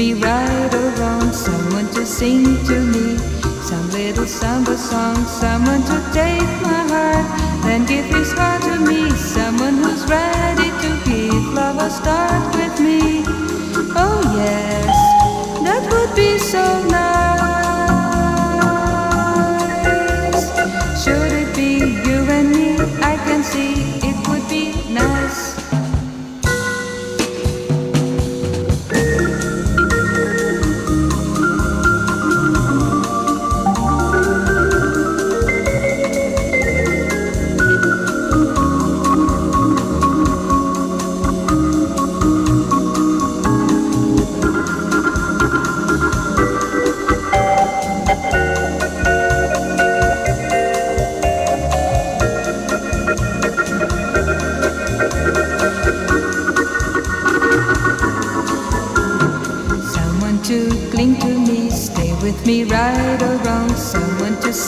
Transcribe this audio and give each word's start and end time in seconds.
me 0.00 0.14
right 0.14 0.74
or 0.74 0.88
wrong, 0.98 1.30
someone 1.30 1.86
to 1.92 2.06
sing 2.06 2.42
to 2.64 2.76
me, 2.92 3.18
some 3.68 3.86
little 3.90 4.24
samba 4.24 4.74
song, 4.74 5.16
someone 5.26 5.82
to 5.82 5.96
take 6.14 6.52
my 6.62 6.82
heart, 6.92 7.26
then 7.64 7.84
give 7.84 8.10
this 8.10 8.32
heart 8.32 8.62
to 8.62 8.76
me, 8.80 9.10
someone 9.10 9.76
who's 9.82 10.02
ready 10.06 10.70
to 10.82 10.90
give 11.04 11.44
love 11.52 11.76
a 11.76 11.90
start 11.90 12.42
with 12.54 12.80
me. 12.80 13.24
Oh 14.04 14.20
yes, 14.40 14.96
that 15.66 15.82
would 15.92 16.16
be 16.16 16.38
so 16.38 16.64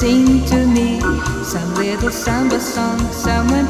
sing 0.02 0.44
to 0.46 0.66
me. 0.66 0.98
Some 1.44 1.74
little 1.76 2.10
samba 2.10 2.58
song 2.58 2.98
someone 3.12 3.68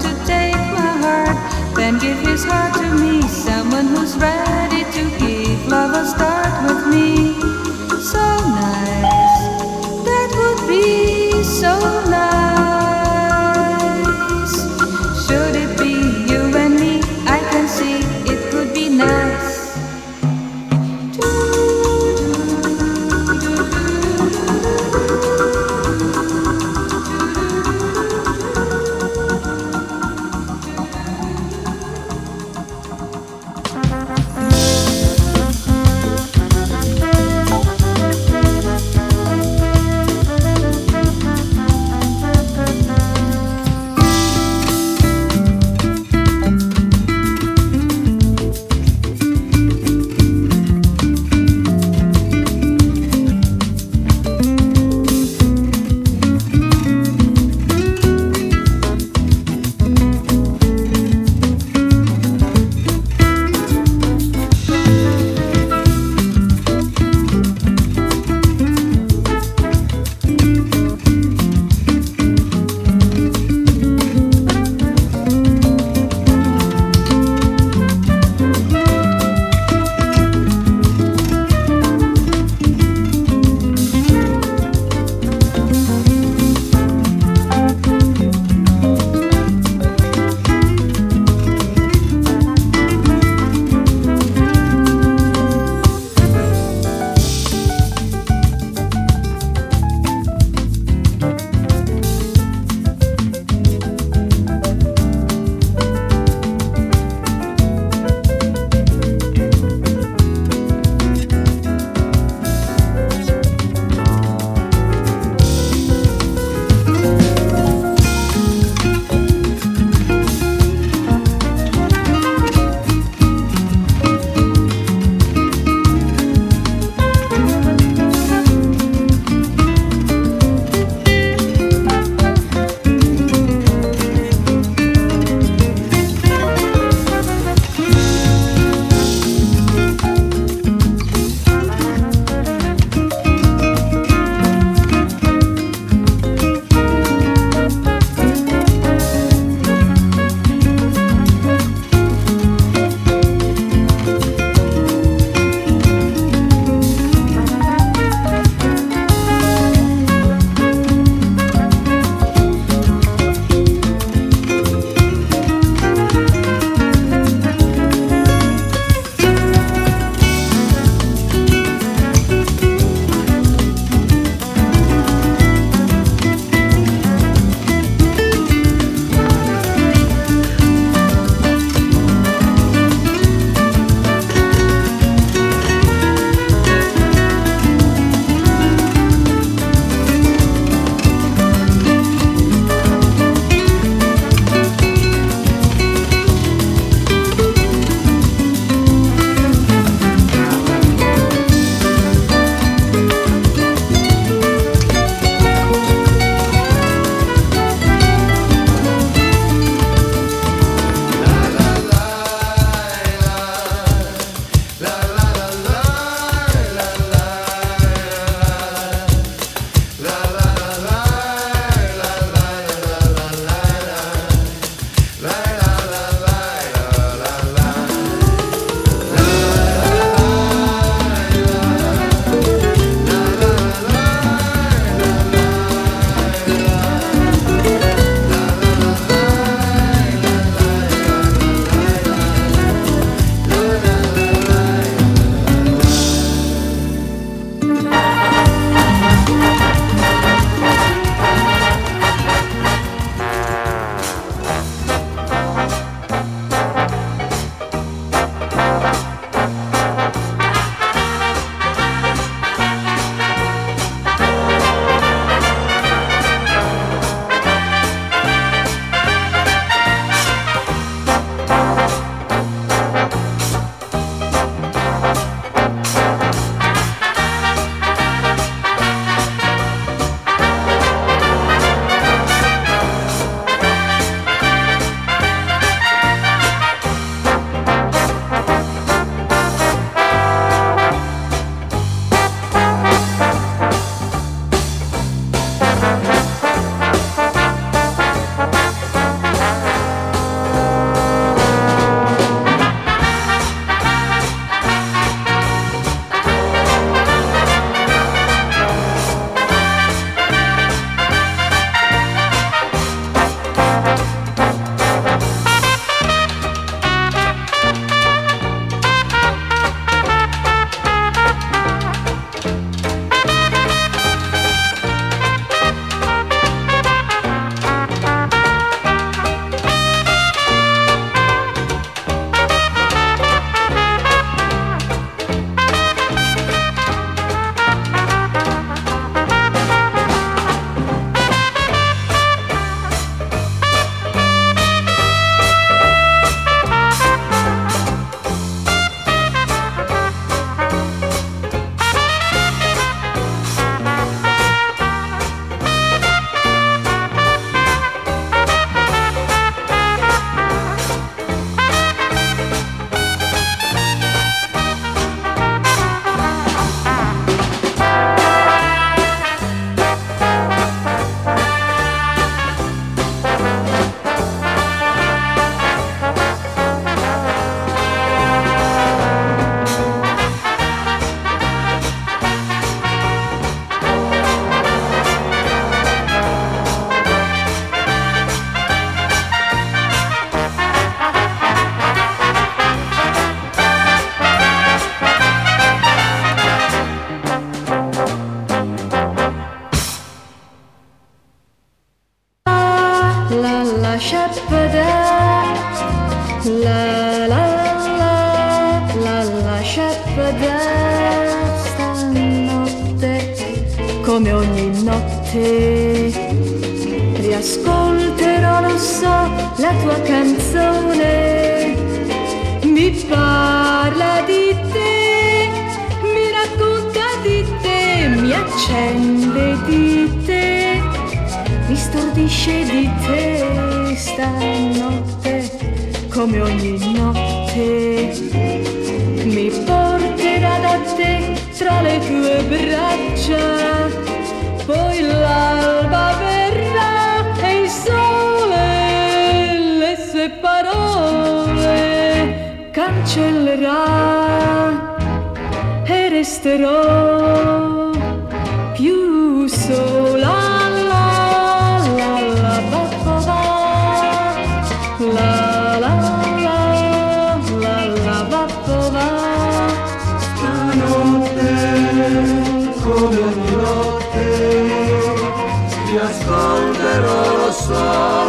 però 476.83 477.37
lo 477.37 477.51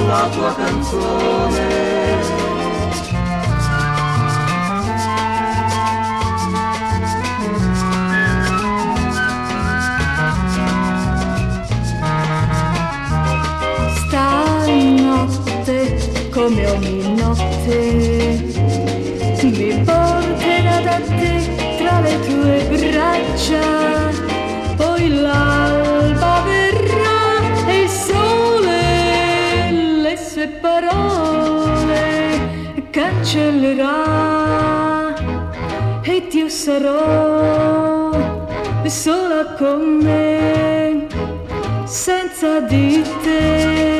la 0.06 0.30
tua 0.32 0.54
canzone 0.56 1.84
come 16.32 16.66
ogni 16.68 17.16
notte 17.16 18.44
mi 19.44 19.82
porterà 19.86 20.82
da 20.82 21.00
te 21.00 21.34
tra 21.78 22.00
le 22.02 22.20
tue 22.22 22.92
braccia, 22.92 23.62
poi 24.76 25.10
là. 25.10 25.43
cancellerà 33.24 35.16
e 36.04 36.28
io 36.30 36.50
sarò 36.50 38.12
sola 38.86 39.56
con 39.58 39.80
me 40.02 41.08
senza 41.86 42.60
di 42.60 43.02
te. 43.24 43.93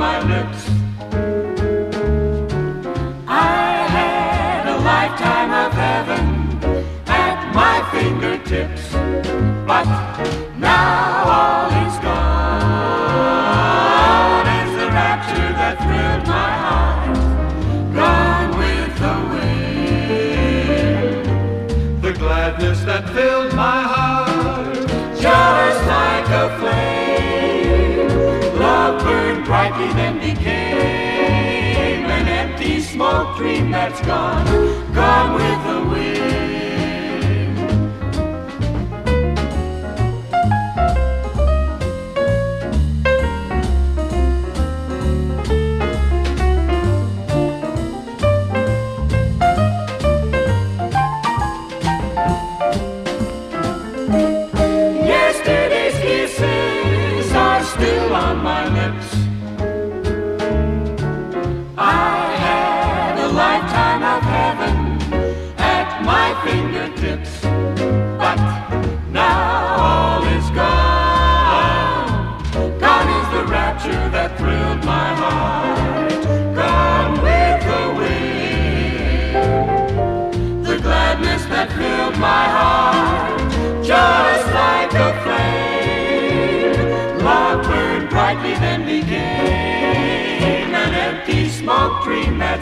my 0.00 0.18
lips. 0.22 0.79
coffee 29.80 29.94
then 29.94 30.18
became 30.18 30.50
an 32.04 32.28
empty 32.28 32.80
smoke 32.80 33.36
dream 33.36 33.70
that's 33.70 34.00
gone, 34.02 34.44
gone 34.92 35.34
with 35.34 35.64
the 35.64 35.90
wind. 35.90 36.59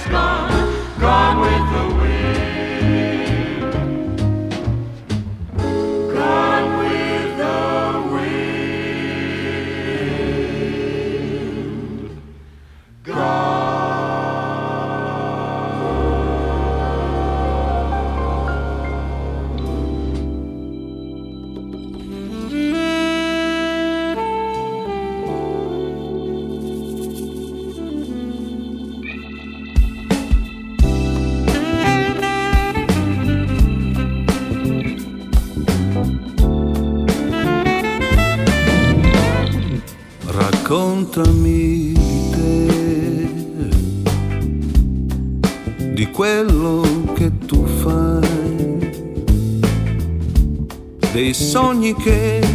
gone. 0.09 0.68
raccontami 41.09 41.93
di 41.93 42.31
te, 42.31 42.67
di 45.95 46.11
quello 46.11 46.83
che 47.15 47.31
tu 47.47 47.65
fai, 47.65 48.91
dei 51.13 51.33
sogni 51.33 51.95
che 51.95 52.48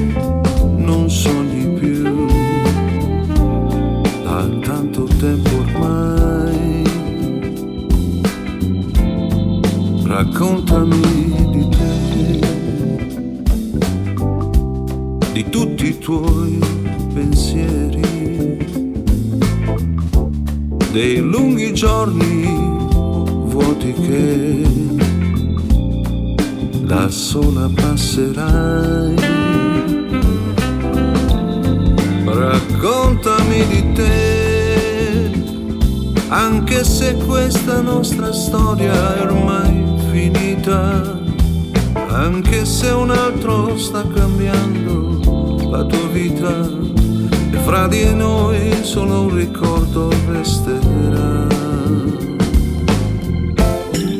di 47.87 48.13
noi 48.13 48.83
solo 48.83 49.21
un 49.21 49.35
ricordo 49.35 50.09
resterà. 50.27 51.47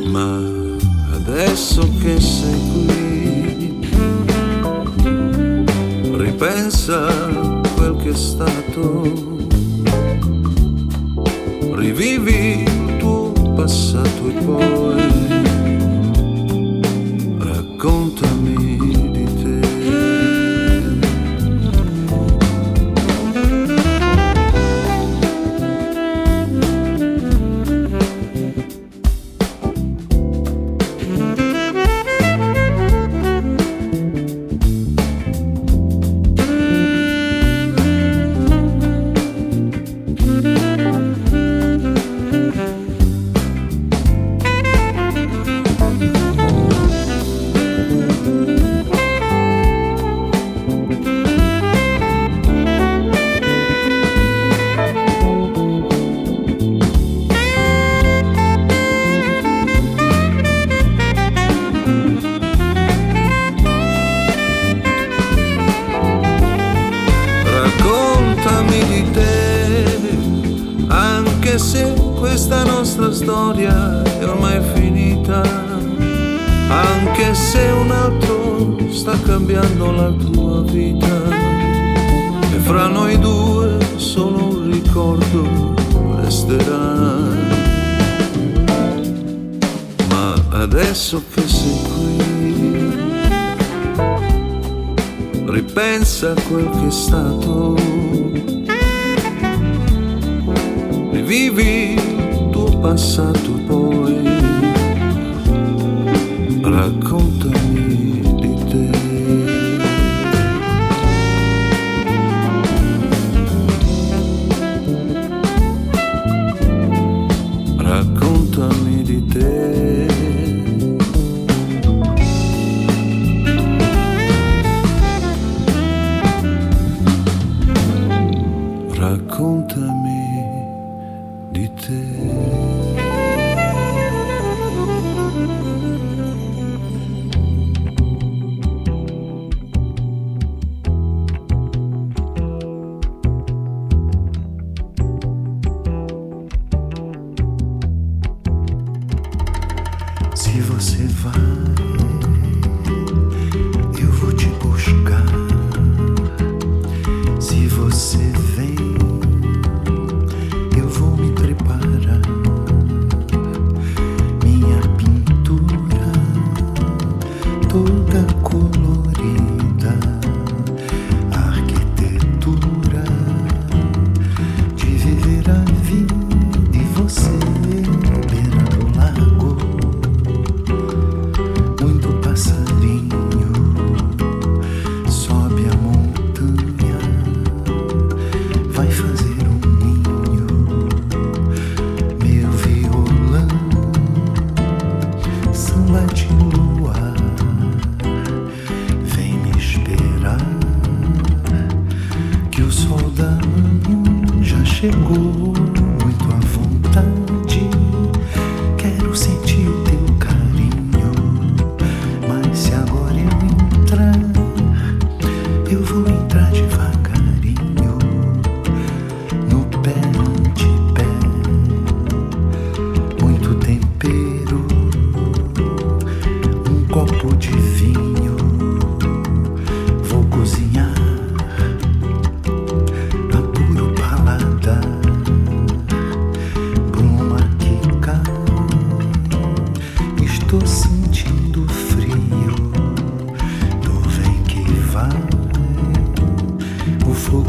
Ma 0.08 0.40
adesso 1.14 1.88
che 2.02 2.20
sei 2.20 2.60
qui, 2.72 3.90
ripensa 6.18 7.06
quel 7.76 7.96
che 7.98 8.10
è 8.10 8.16
stato 8.16 9.33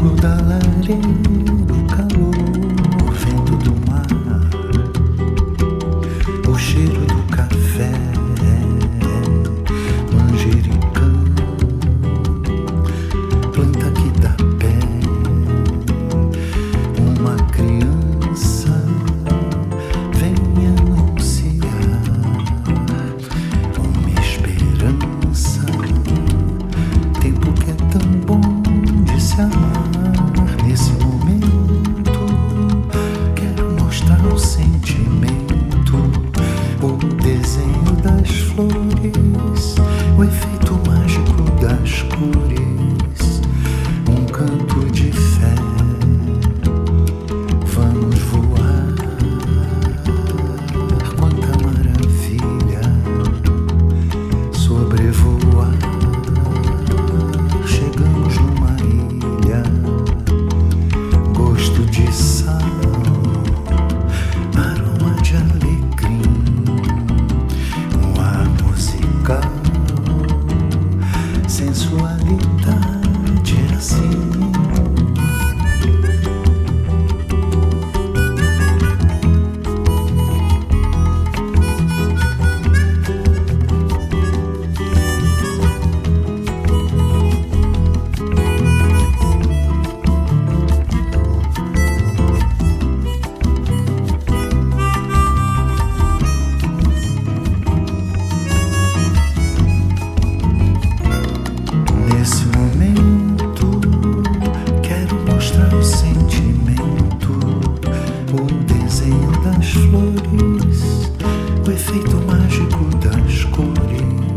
Budaları 0.01 1.01
bu 1.69 1.87
kavur 1.95 2.54
o 111.67 111.71
efeito 111.71 112.17
mágico 112.27 112.85
das 112.99 113.43
cores. 113.45 114.34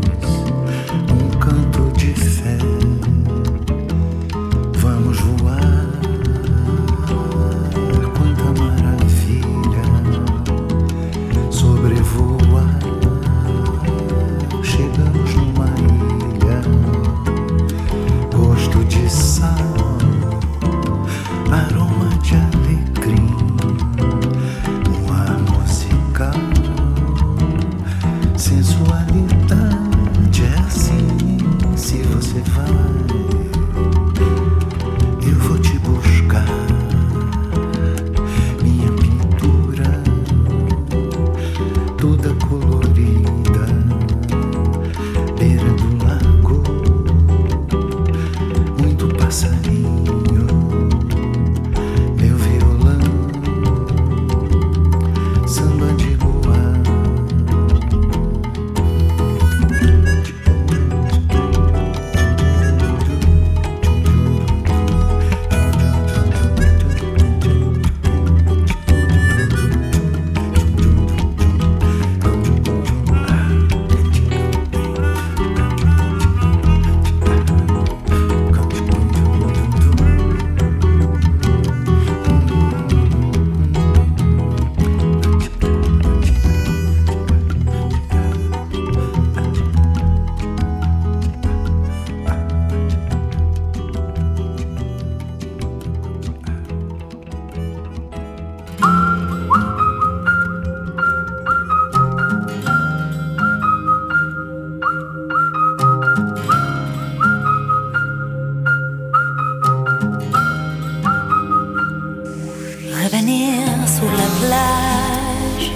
La 114.17 114.27
plage, 114.39 115.71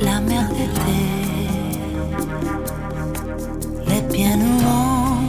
la 0.00 0.20
mer 0.20 0.48
d'été, 0.48 1.02
les 3.88 4.02
pieds 4.12 4.36
nous 4.36 4.60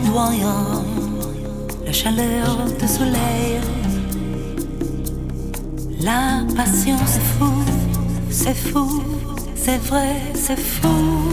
ondoyants, 0.10 0.84
la 1.86 1.92
chaleur 1.92 2.66
du 2.80 2.88
soleil. 2.88 3.60
La 6.02 6.44
passion 6.56 6.98
c'est 7.06 7.28
fou, 7.38 7.54
c'est 8.30 8.56
fou, 8.56 9.04
c'est 9.56 9.78
vrai, 9.78 10.16
c'est 10.36 10.60
fou. 10.60 11.24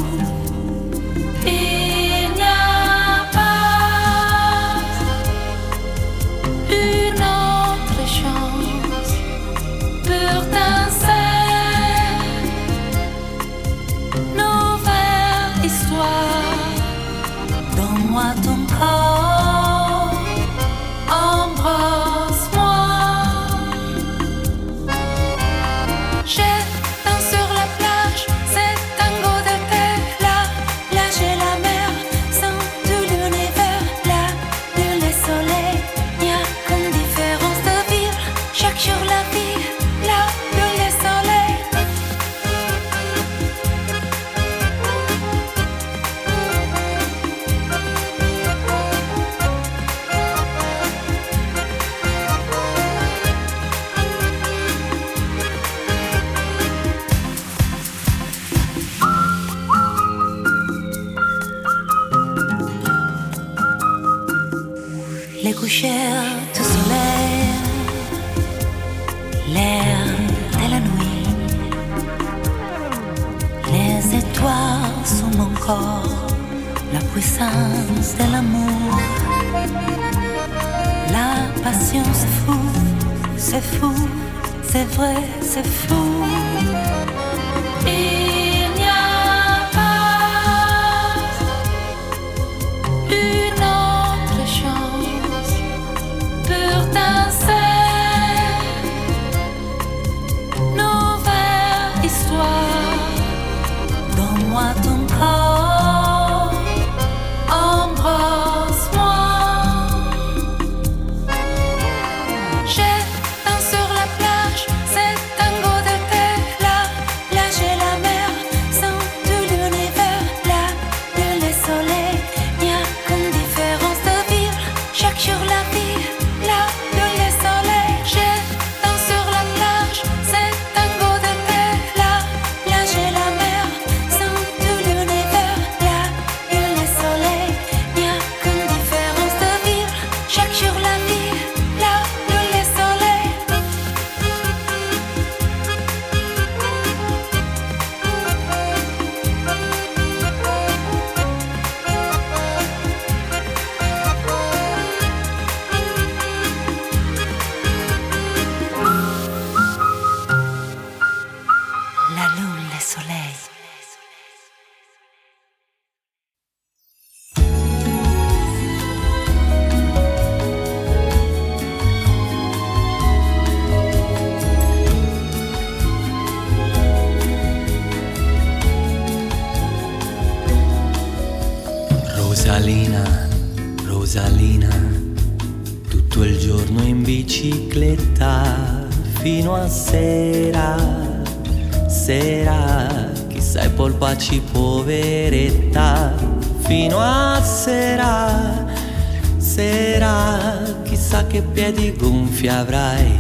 Sera, 199.61 200.63
chissà 200.85 201.27
che 201.27 201.43
piedi 201.43 201.95
gonfi 201.95 202.49
avrai. 202.49 203.15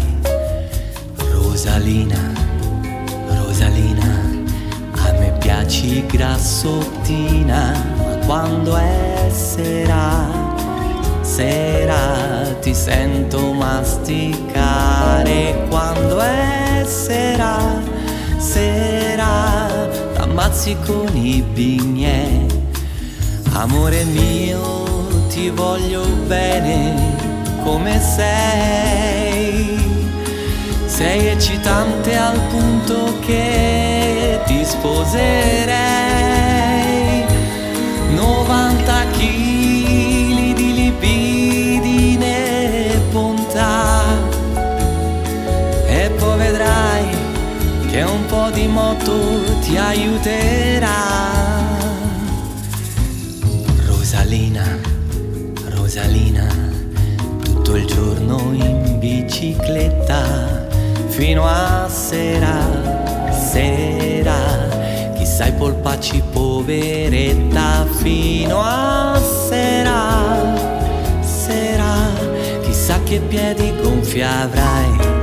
Rosalina, 1.32 2.32
Rosalina, 3.28 4.22
a 4.92 5.12
me 5.18 5.36
piaci 5.38 6.06
grassottina, 6.06 7.74
ma 7.98 8.16
quando 8.24 8.74
è 8.74 9.28
sera, 9.30 10.26
sera 11.20 12.56
ti 12.62 12.72
sento 12.72 13.52
masticare, 13.52 15.66
quando 15.68 16.20
è 16.20 16.84
sera, 16.86 17.58
sera 18.38 19.68
ammazzi 20.16 20.74
con 20.86 21.14
i 21.14 21.42
bignè. 21.42 22.46
Amore 23.52 24.04
mio, 24.04 24.79
ti 25.30 25.48
voglio 25.48 26.04
bene 26.26 27.16
come 27.62 28.00
sei. 28.00 29.78
Sei 30.86 31.28
eccitante 31.28 32.16
al 32.16 32.38
punto 32.48 33.16
che 33.20 34.40
ti 34.46 34.64
sposerei. 34.64 35.68
90 38.14 39.04
kg 39.12 40.54
di 40.54 40.74
libidine 40.74 42.28
bontà. 43.12 44.02
E 45.86 46.10
poi 46.18 46.38
vedrai 46.38 47.06
che 47.88 48.02
un 48.02 48.26
po' 48.26 48.50
di 48.50 48.66
moto 48.66 49.44
ti 49.60 49.76
aiuterà. 49.76 50.98
Rosalina, 53.86 54.79
Rosalina, 56.00 56.46
tutto 57.44 57.76
il 57.76 57.84
giorno 57.84 58.54
in 58.54 58.98
bicicletta 58.98 60.66
fino 61.08 61.46
a 61.46 61.90
sera, 61.90 63.30
sera. 63.30 65.12
Chissà 65.14 65.48
i 65.48 65.52
polpacci 65.52 66.22
poveretta 66.32 67.86
fino 67.98 68.62
a 68.62 69.20
sera, 69.20 71.20
sera. 71.20 71.94
Chissà 72.62 73.02
che 73.02 73.20
piedi 73.20 73.70
gonfi 73.82 74.22
avrai 74.22 75.19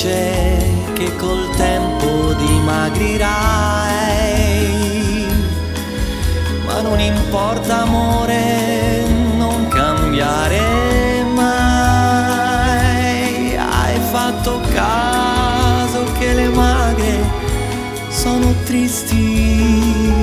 dice 0.00 0.56
che 0.94 1.14
col 1.16 1.50
tempo 1.56 2.32
dimagrirai, 2.32 3.28
ma 6.64 6.80
non 6.80 6.98
importa 6.98 7.82
amore, 7.82 9.04
non 9.36 9.68
cambiare 9.68 11.22
mai. 11.34 12.48
Hai 13.56 14.00
fatto 14.10 14.62
caso 14.72 16.04
che 16.18 16.32
le 16.32 16.48
magre 16.48 17.18
sono 18.08 18.54
tristi 18.64 20.14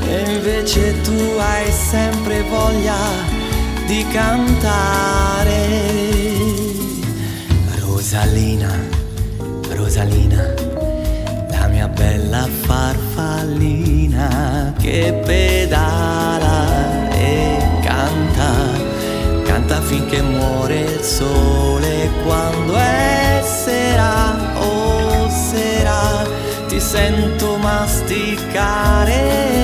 e 0.00 0.32
invece 0.32 0.98
tu 1.02 1.36
hai 1.38 1.70
sempre 1.70 2.40
voglia 2.48 2.96
di 3.86 4.06
cantare. 4.10 5.95
Rosalina, 8.16 8.72
Rosalina, 9.74 10.54
la 11.50 11.66
mia 11.68 11.86
bella 11.86 12.48
farfallina 12.62 14.28
che 14.78 15.20
pedala 15.22 17.10
e 17.10 17.58
canta, 17.82 18.70
canta 19.44 19.82
finché 19.82 20.22
muore 20.22 20.80
il 20.80 21.02
sole. 21.02 22.08
Quando 22.24 22.74
è 22.74 23.42
sera, 23.44 24.34
oh 24.60 25.28
sera, 25.28 26.24
ti 26.68 26.80
sento 26.80 27.58
masticare 27.58 29.55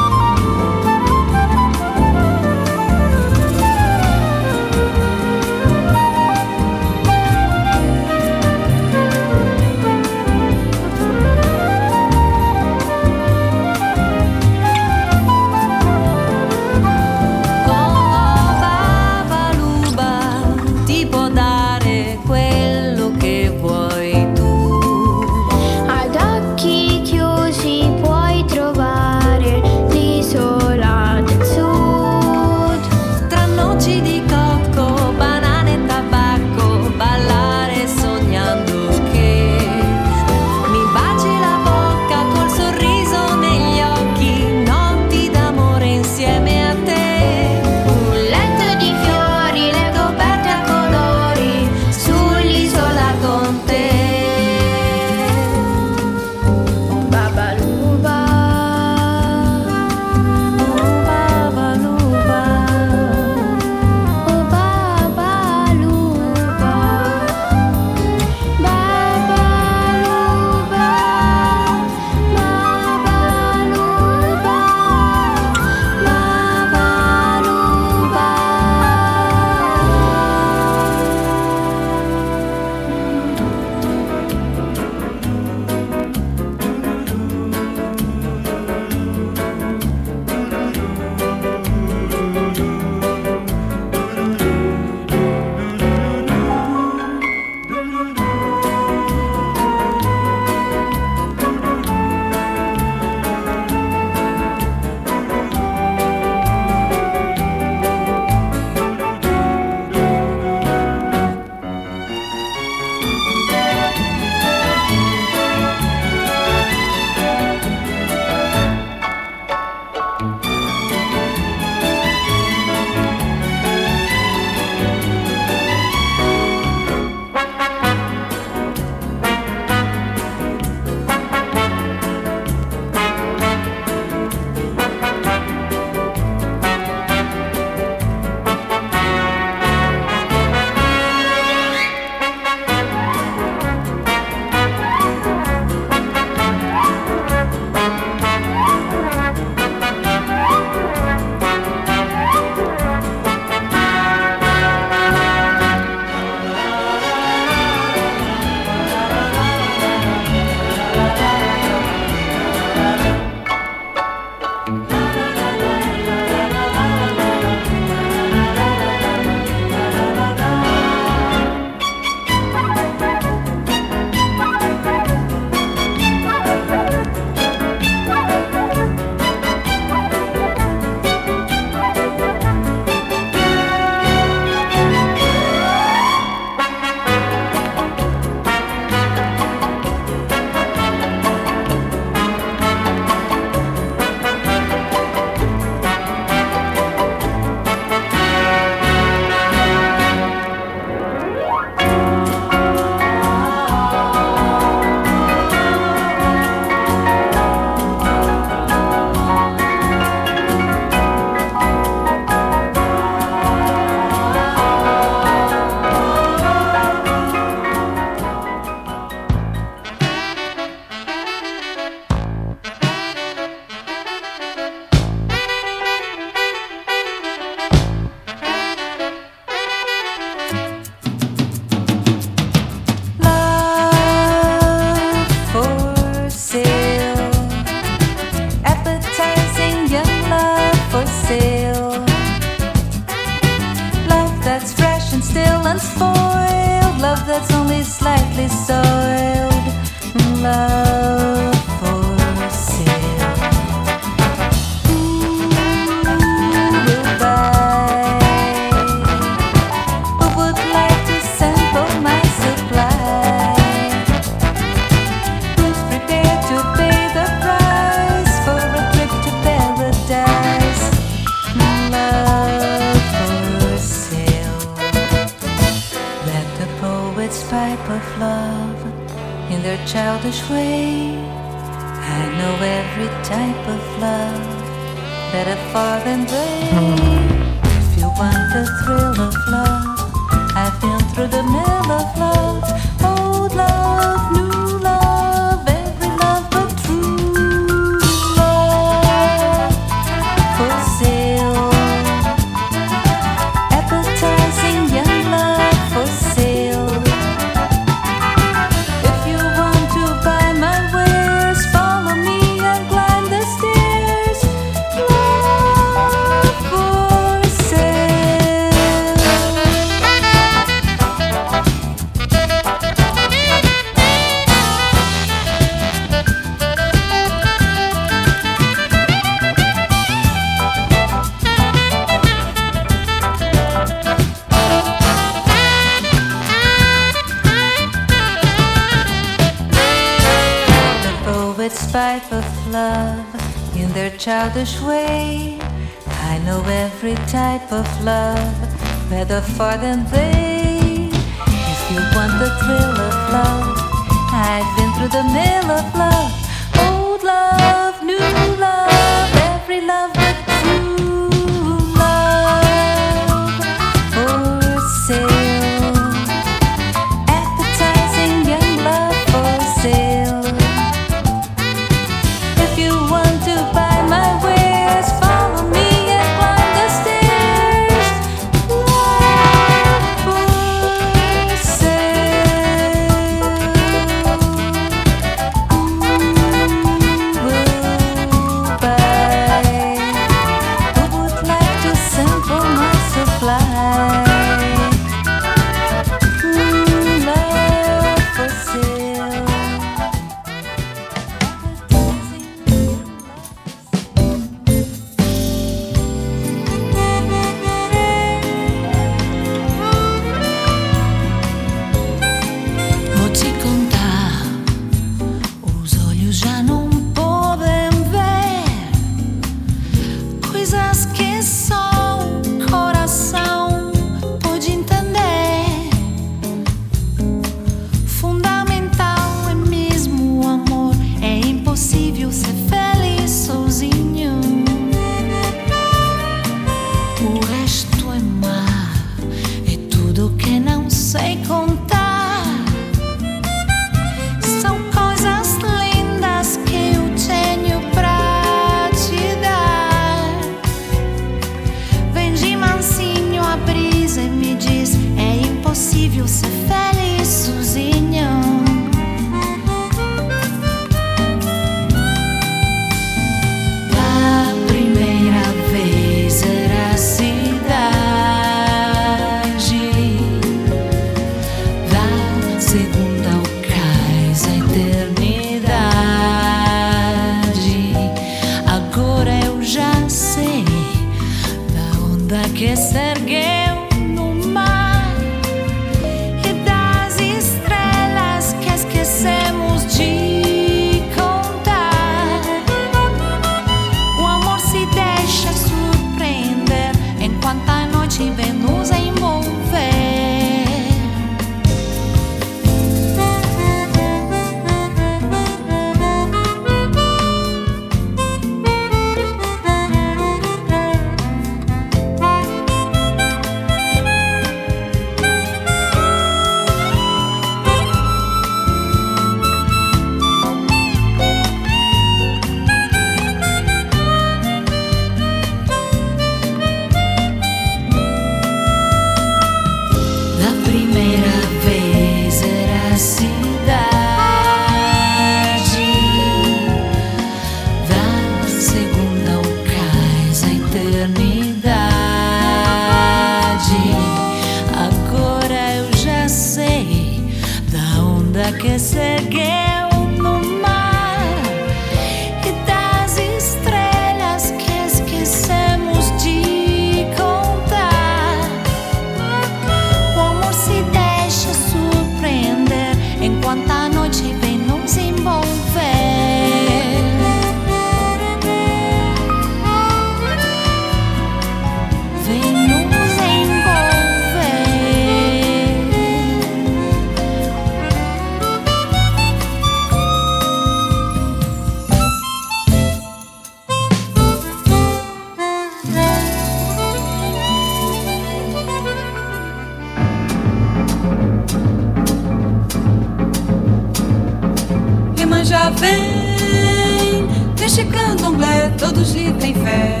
vem, 595.78 597.26
neste 597.58 597.84
candomblé 597.84 598.70
todos 598.78 599.12
têm 599.12 599.54
fé. 599.54 600.00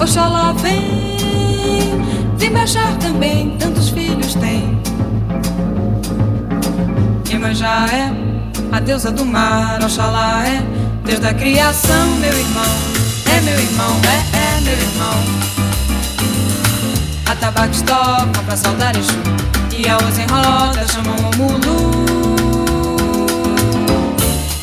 Oxalá 0.00 0.52
vem, 0.52 1.98
vem 2.36 2.52
baixar 2.52 2.96
também, 2.98 3.56
tantos 3.58 3.90
filhos 3.90 4.34
tem. 4.34 4.80
Iemanjá 7.28 7.86
é 7.92 8.30
a 8.72 8.80
deusa 8.80 9.10
do 9.10 9.24
mar, 9.24 9.82
Oxalá 9.82 10.44
é 10.46 10.80
Deus 11.04 11.18
da 11.18 11.34
criação, 11.34 12.06
meu 12.20 12.32
irmão. 12.32 12.64
É 13.36 13.40
meu 13.40 13.58
irmão, 13.58 13.96
é, 14.04 14.56
é 14.56 14.60
meu 14.60 14.72
irmão. 14.72 15.50
Atabaques 17.26 17.82
tocam 17.82 18.44
pra 18.44 18.56
saudar 18.56 18.94
Exu 18.96 19.18
E 19.76 19.88
aos 19.88 20.18
em 20.18 20.26
roda 20.26 20.86
chamam 20.88 21.16
o 21.16 21.36
mulu 21.36 22.19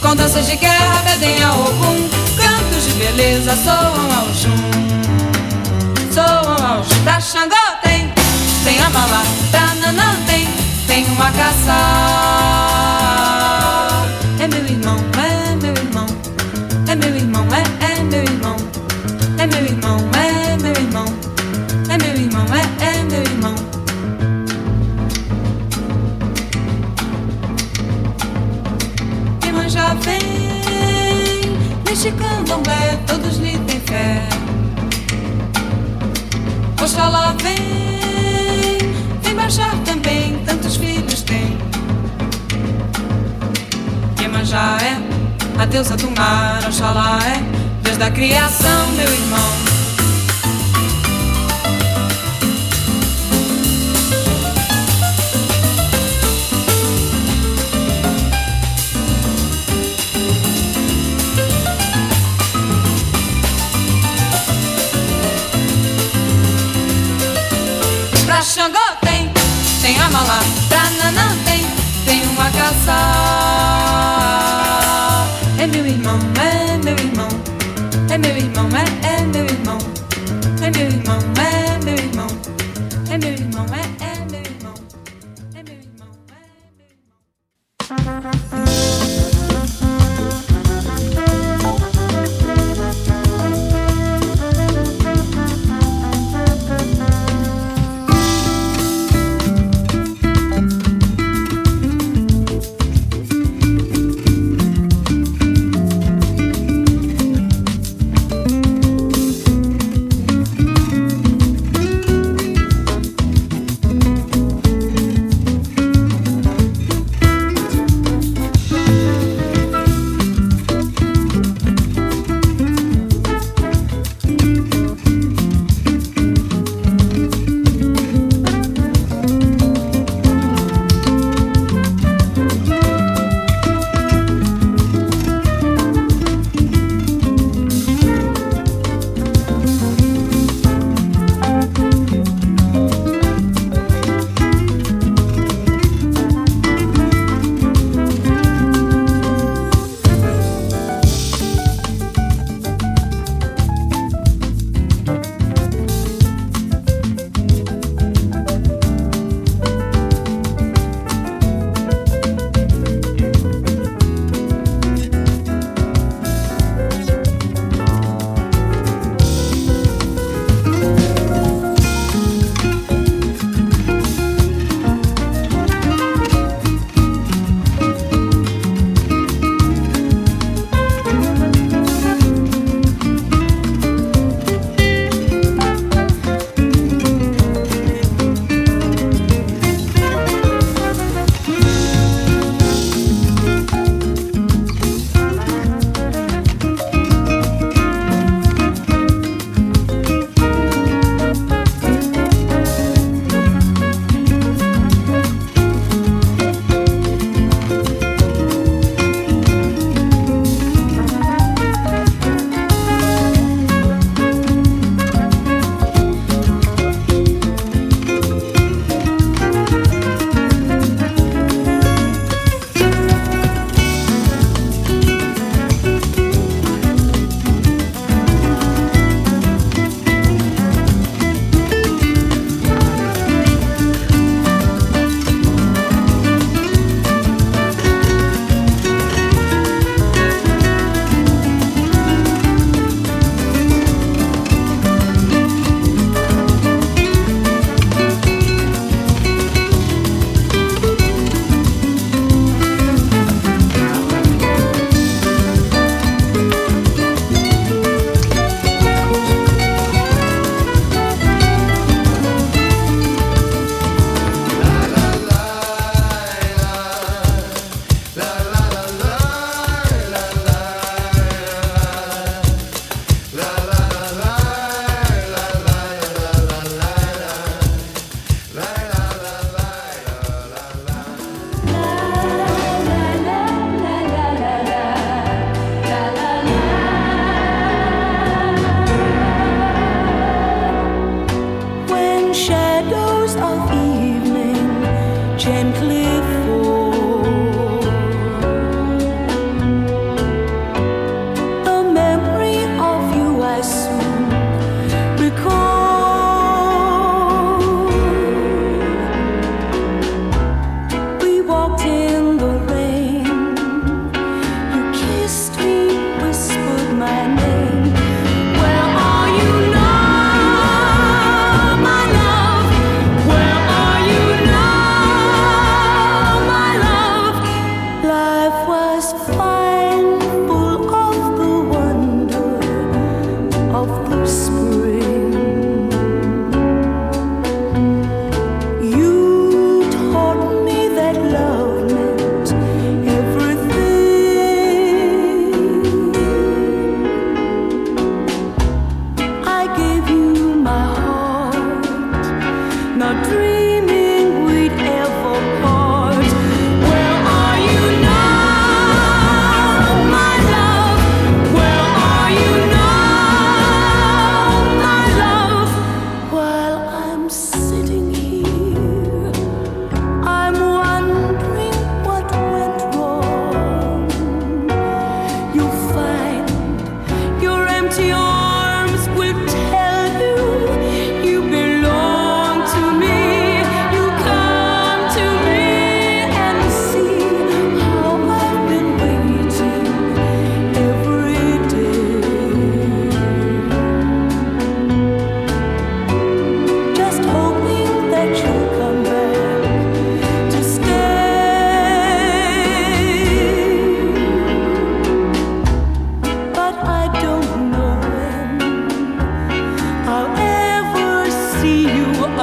Com 0.07 0.15
danças 0.15 0.47
de 0.47 0.55
guerra 0.55 1.01
pedem 1.03 1.43
a 1.43 1.53
Ogum. 1.53 2.07
Cantos 2.37 2.85
de 2.85 2.93
beleza 2.93 3.53
soam 3.57 4.09
ao 4.17 4.33
jum. 4.33 4.55
Soam 6.13 6.65
ao 6.65 6.81
jum. 6.81 7.03
Pra 7.03 7.19
Xangô 7.19 7.53
tem, 7.83 8.13
tem 8.63 8.81
a 8.81 8.89
mala 8.89 9.21
Pra 9.51 9.75
Nanã 9.81 10.15
tem, 10.25 10.47
tem 10.87 11.03
uma 11.07 11.29
caça. 11.31 11.73
É 14.39 14.47
meu 14.47 14.63
irmão, 14.63 14.97
é 15.21 15.26
vem 31.97 32.11
Neste 32.11 32.11
candomblé 32.11 32.99
todos 33.07 33.37
lhe 33.37 33.57
têm 33.59 33.79
fé. 33.81 34.21
Oxalá 36.81 37.35
vem 37.41 38.77
Vem 39.23 39.35
baixar 39.35 39.75
também 39.83 40.37
Tantos 40.45 40.77
filhos 40.77 41.23
tem. 41.23 41.57
Iemanjá 44.21 44.77
é 44.81 45.61
a 45.61 45.65
deusa 45.65 45.97
do 45.97 46.11
mar 46.11 46.63
Oxalá 46.67 47.19
é 47.25 47.41
Deus 47.81 47.97
da 47.97 48.11
criação, 48.11 48.91
meu 48.95 49.11
irmão 49.11 49.66
malá. 70.17 70.39
Pra 70.69 70.89
tem, 71.45 71.65
tem 72.05 72.27
uma 72.29 72.49
caçada. 72.49 73.46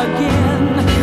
again. 0.04 0.93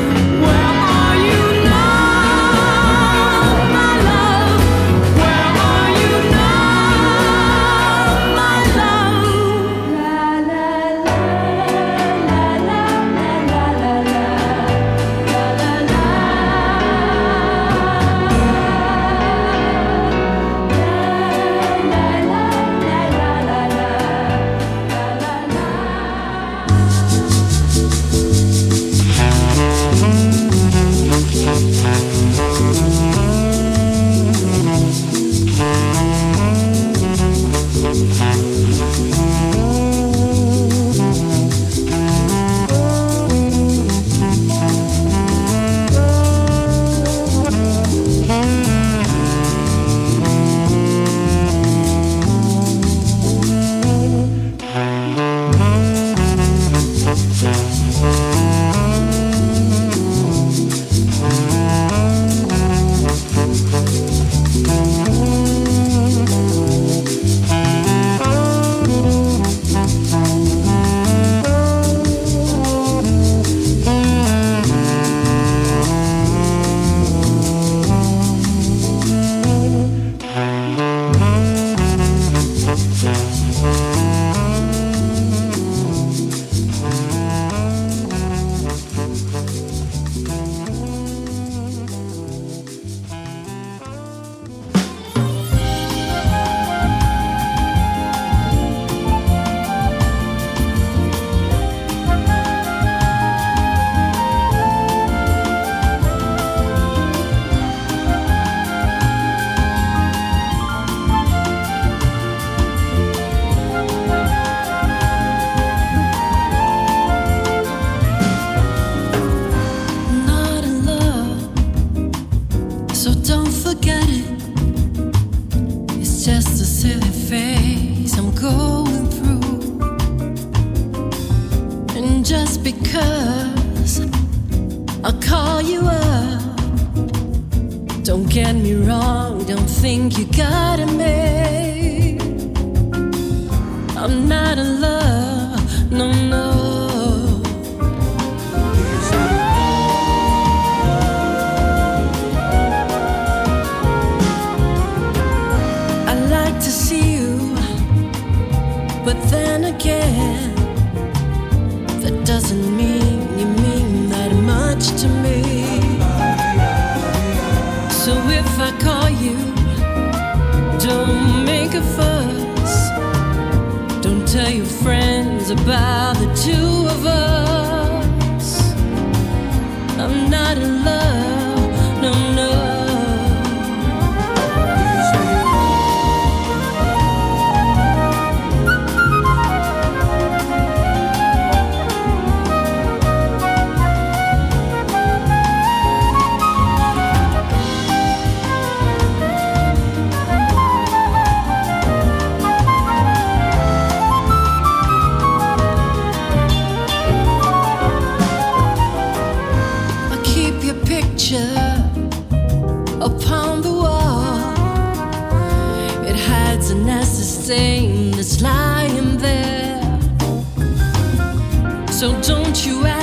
So 222.01 222.19
don't 222.23 222.65
you 222.65 222.87
ask. 222.87 223.00